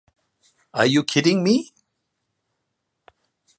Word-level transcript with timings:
Are 0.73 0.87
you 0.87 1.03
kidding 1.03 1.43
me? 1.43 1.71